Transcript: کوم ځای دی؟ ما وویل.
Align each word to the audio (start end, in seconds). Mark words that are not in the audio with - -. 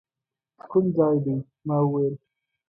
کوم 0.71 0.85
ځای 0.97 1.17
دی؟ 1.25 1.35
ما 1.67 1.75
وویل. 1.81 2.15